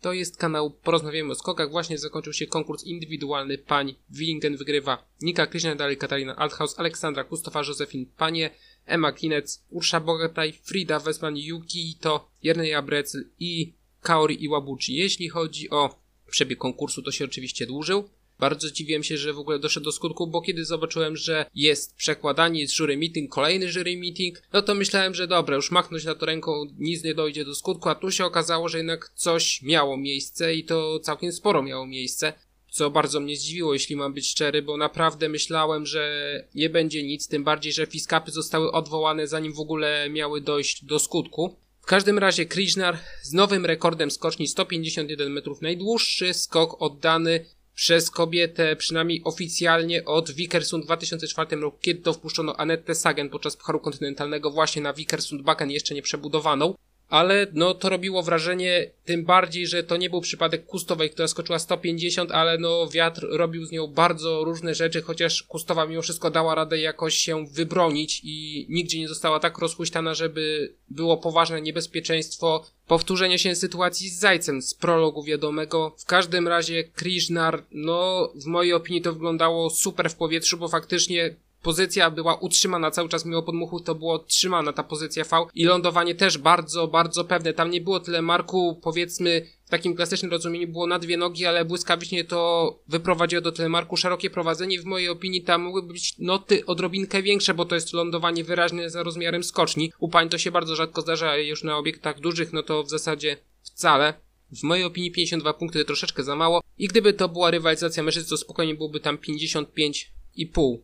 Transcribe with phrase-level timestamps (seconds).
[0.00, 1.70] To jest kanał Porozmawiamy o skokach.
[1.70, 3.94] Właśnie zakończył się konkurs indywidualny pań.
[4.10, 8.50] Willingen wygrywa Nika Kryśnia, dalej Katarina Althaus, Aleksandra Kustowa, Józefin Panie,
[8.86, 14.96] Emma Kinec, Ursza Bogataj, Frida Westman, Yuki to Jerneja Brecl i Kaori Iwabuchi.
[14.96, 18.08] Jeśli chodzi o przebieg konkursu, to się oczywiście dłużył.
[18.40, 22.60] Bardzo zdziwiłem się, że w ogóle doszedł do skutku, bo kiedy zobaczyłem, że jest przekładanie,
[22.60, 26.26] jest jury meeting, kolejny jury meeting, no to myślałem, że dobra, już machnąć na to
[26.26, 30.54] ręką, nic nie dojdzie do skutku, a tu się okazało, że jednak coś miało miejsce
[30.54, 32.32] i to całkiem sporo miało miejsce.
[32.70, 37.28] Co bardzo mnie zdziwiło, jeśli mam być szczery, bo naprawdę myślałem, że nie będzie nic,
[37.28, 41.56] tym bardziej, że fiskapy zostały odwołane zanim w ogóle miały dojść do skutku.
[41.80, 48.76] W każdym razie Krishnar z nowym rekordem skoczni 151 metrów, najdłuższy skok oddany przez kobietę,
[48.76, 54.50] przynajmniej oficjalnie od Wikersund w 2004 roku, kiedy to wpuszczono Annette Sagen podczas Pucharu Kontynentalnego
[54.50, 56.74] właśnie na Wikersund Bakken jeszcze nie przebudowaną
[57.10, 61.58] ale no to robiło wrażenie, tym bardziej, że to nie był przypadek Kustowej, która skoczyła
[61.58, 66.54] 150, ale no wiatr robił z nią bardzo różne rzeczy, chociaż Kustowa mimo wszystko dała
[66.54, 73.38] radę jakoś się wybronić i nigdzie nie została tak rozhuśtana, żeby było poważne niebezpieczeństwo powtórzenia
[73.38, 75.94] się sytuacji z Zajcem z prologu wiadomego.
[75.98, 81.34] W każdym razie Krishnar, no w mojej opinii to wyglądało super w powietrzu, bo faktycznie
[81.62, 86.14] pozycja była utrzymana cały czas mimo podmuchu, to było trzymana ta pozycja V i lądowanie
[86.14, 87.52] też bardzo, bardzo pewne.
[87.52, 91.64] Tam nie było tyle marku, powiedzmy, w takim klasycznym rozumieniu było na dwie nogi, ale
[91.64, 93.96] błyskawicznie to wyprowadziło do telemarku.
[93.96, 98.44] Szerokie prowadzenie w mojej opinii tam mogły być noty odrobinkę większe, bo to jest lądowanie
[98.44, 99.92] wyraźne za rozmiarem skoczni.
[99.98, 103.36] U pań to się bardzo rzadko zdarza, już na obiektach dużych, no to w zasadzie
[103.62, 104.14] wcale.
[104.52, 108.36] W mojej opinii 52 punkty troszeczkę za mało i gdyby to była rywalizacja mężczyzn, to
[108.36, 110.19] spokojnie byłoby tam 55 i pół.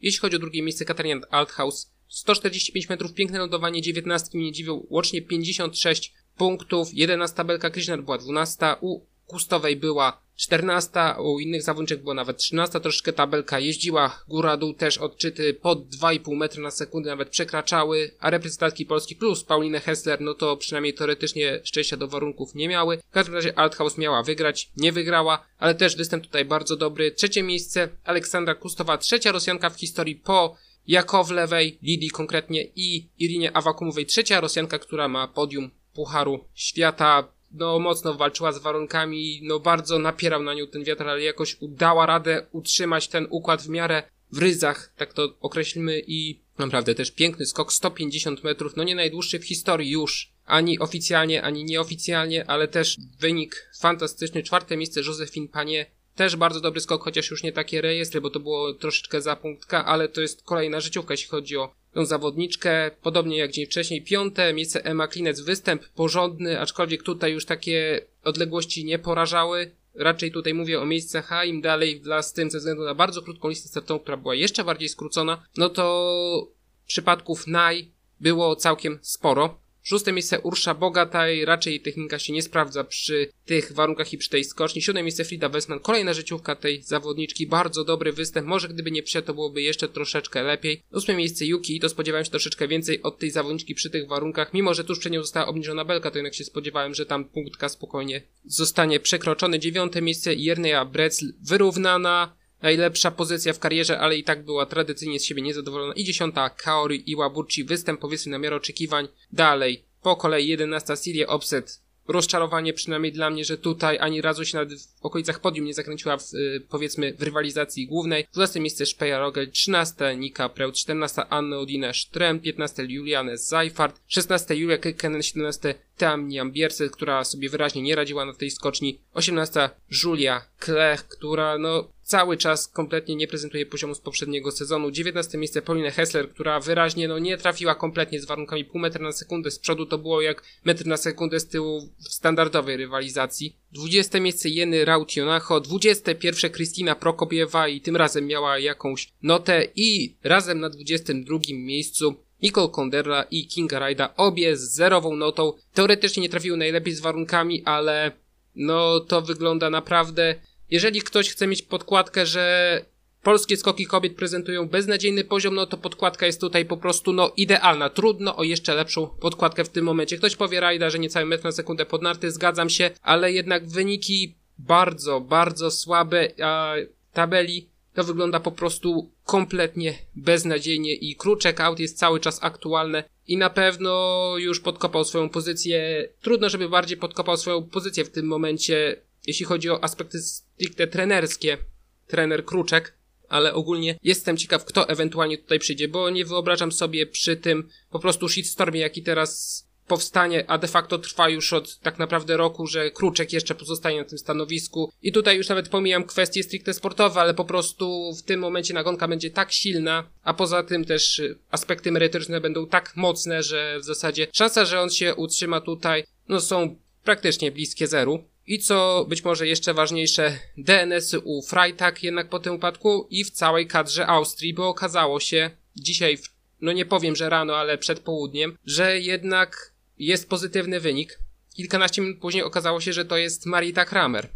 [0.00, 5.22] Jeśli chodzi o drugie miejsce, Katarina Althaus 145 metrów, piękne lądowanie, 19 mnie dziwią, łącznie
[5.22, 12.14] 56 punktów, 11 tabelka Krishnar była 12, u Kustowej była 14, u innych zawodniczek była
[12.14, 18.10] nawet 13, troszeczkę tabelka jeździła góra-dół, też odczyty pod 2,5 metra na sekundę nawet przekraczały,
[18.20, 22.98] a reprezentantki Polski plus Paulinę Hessler, no to przynajmniej teoretycznie szczęścia do warunków nie miały.
[22.98, 27.10] W każdym razie Althaus miała wygrać, nie wygrała, ale też występ tutaj bardzo dobry.
[27.10, 34.06] Trzecie miejsce Aleksandra Kustowa, trzecia Rosjanka w historii po Jakowlewej, Lidii konkretnie i Irinie Awakumowej,
[34.06, 40.42] trzecia Rosjanka, która ma podium Pucharu Świata no mocno walczyła z warunkami, no bardzo napierał
[40.42, 44.92] na nią ten wiatr, ale jakoś udała radę utrzymać ten układ w miarę w ryzach,
[44.96, 49.90] tak to określmy i naprawdę też piękny skok, 150 metrów, no nie najdłuższy w historii
[49.90, 56.60] już, ani oficjalnie, ani nieoficjalnie, ale też wynik fantastyczny, czwarte miejsce Józefin Panie, też bardzo
[56.60, 60.20] dobry skok, chociaż już nie takie rejestry, bo to było troszeczkę za punktka, ale to
[60.20, 64.02] jest kolejna życiówka, jeśli chodzi o tą zawodniczkę, podobnie jak dzień wcześniej.
[64.02, 69.70] Piąte miejsce Emma Klinec, występ porządny, aczkolwiek tutaj już takie odległości nie porażały.
[69.94, 73.22] Raczej tutaj mówię o miejscach A, im dalej w las tym ze względu na bardzo
[73.22, 76.48] krótką listę startową, która była jeszcze bardziej skrócona, no to
[76.86, 79.60] przypadków naj było całkiem sporo.
[79.82, 84.44] Szóste miejsce Ursza Bogataj, raczej technika się nie sprawdza przy tych warunkach i przy tej
[84.44, 84.82] skoczni.
[84.82, 89.26] Siódme miejsce Frida Westman, kolejna życiówka tej zawodniczki, bardzo dobry występ, może gdyby nie przyszedł
[89.26, 90.82] to byłoby jeszcze troszeczkę lepiej.
[90.92, 94.54] Ósme miejsce Yuki i to spodziewałem się troszeczkę więcej od tej zawodniczki przy tych warunkach,
[94.54, 97.68] mimo że tuż przed nią została obniżona belka, to jednak się spodziewałem, że tam punktka
[97.68, 99.58] spokojnie zostanie przekroczony.
[99.58, 105.24] Dziewiąte miejsce Jerneja Brecl, wyrównana, najlepsza pozycja w karierze, ale i tak była tradycyjnie z
[105.24, 105.94] siebie niezadowolona.
[105.94, 109.08] I dziesiąta Kaori Iwabuchi, występ powiedzmy na miarę oczekiwań.
[109.32, 114.58] Dalej, po kolei jedenasta Siria Obset, rozczarowanie przynajmniej dla mnie, że tutaj ani razu się
[114.58, 118.26] nawet w okolicach podium nie zakręciła w, y, powiedzmy w rywalizacji głównej.
[118.32, 124.56] 12 miejsce Speja Rogel, 13 Nika Preut, 14 Anna Odina Strem, 15 Juliane Zajfart, 16
[124.56, 129.70] Julia Kekenen, 17 Tam Niambierce, która sobie wyraźnie nie radziła na tej skoczni, 18
[130.04, 134.90] Julia Klech, która no cały czas kompletnie nie prezentuje poziomu z poprzedniego sezonu.
[134.90, 139.12] 19 miejsce Pauline Hessler, która wyraźnie no, nie trafiła kompletnie z warunkami pół metra na
[139.12, 139.50] sekundę.
[139.50, 143.56] Z przodu to było jak metr na sekundę, z tyłu w standardowej rywalizacji.
[143.72, 150.60] 20 miejsce Jeny Rautionacho, 21 Kristina Prokopiewa i tym razem miała jakąś notę i razem
[150.60, 155.52] na 22 miejscu Nicole Konderla i Kinga Rajda, obie z zerową notą.
[155.74, 158.12] Teoretycznie nie trafiły najlepiej z warunkami, ale
[158.54, 160.34] no to wygląda naprawdę
[160.70, 162.84] jeżeli ktoś chce mieć podkładkę, że
[163.22, 167.90] polskie skoki kobiet prezentują beznadziejny poziom, no to podkładka jest tutaj po prostu no idealna.
[167.90, 170.18] Trudno o jeszcze lepszą podkładkę w tym momencie.
[170.18, 174.34] Ktoś powie Rajda, że niecały metr na sekundę pod narty, zgadzam się, ale jednak wyniki
[174.58, 176.74] bardzo, bardzo słabe, a
[177.12, 183.36] tabeli to wygląda po prostu kompletnie beznadziejnie i Kruczek out jest cały czas aktualne i
[183.36, 186.08] na pewno już podkopał swoją pozycję.
[186.22, 188.96] Trudno, żeby bardziej podkopał swoją pozycję w tym momencie,
[189.28, 191.58] jeśli chodzi o aspekty stricte trenerskie.
[192.06, 192.94] Trener Kruczek,
[193.28, 197.98] ale ogólnie jestem ciekaw, kto ewentualnie tutaj przyjdzie, bo nie wyobrażam sobie przy tym po
[197.98, 202.90] prostu shitstormie, jaki teraz powstanie, a de facto trwa już od tak naprawdę roku, że
[202.90, 204.92] Kruczek jeszcze pozostanie na tym stanowisku.
[205.02, 209.08] I tutaj już nawet pomijam kwestie stricte sportowe, ale po prostu w tym momencie nagonka
[209.08, 214.26] będzie tak silna, a poza tym też aspekty merytoryczne będą tak mocne, że w zasadzie
[214.32, 218.24] szansa, że on się utrzyma tutaj, no są praktycznie bliskie zeru.
[218.48, 223.30] I co być może jeszcze ważniejsze, DNS-y u Freitag jednak po tym upadku i w
[223.30, 226.18] całej kadrze Austrii, bo okazało się dzisiaj,
[226.60, 231.18] no nie powiem, że rano, ale przed południem, że jednak jest pozytywny wynik.
[231.56, 234.28] Kilkanaście minut później okazało się, że to jest Marita Kramer.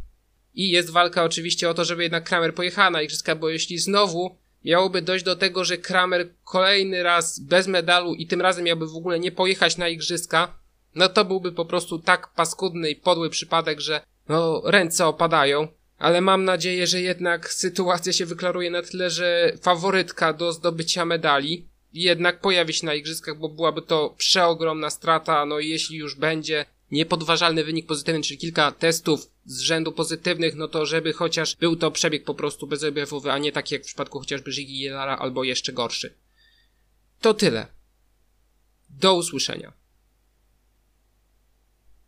[0.54, 4.36] I jest walka oczywiście o to, żeby jednak Kramer pojechała na igrzyska, bo jeśli znowu
[4.64, 8.96] miałoby dojść do tego, że Kramer kolejny raz bez medalu i tym razem miałby w
[8.96, 10.61] ogóle nie pojechać na igrzyska,
[10.94, 15.68] no to byłby po prostu tak paskudny i podły przypadek, że no ręce opadają.
[15.98, 21.68] Ale mam nadzieję, że jednak sytuacja się wyklaruje na tyle, że faworytka do zdobycia medali
[21.92, 26.66] jednak pojawi się na igrzyskach, bo byłaby to przeogromna strata, no i jeśli już będzie
[26.90, 31.90] niepodważalny wynik pozytywny, czyli kilka testów z rzędu pozytywnych, no to żeby chociaż był to
[31.90, 35.72] przebieg po prostu bezobjawowy, a nie taki jak w przypadku chociażby Żygi Jelara albo jeszcze
[35.72, 36.14] gorszy.
[37.20, 37.66] To tyle.
[38.90, 39.72] Do usłyszenia.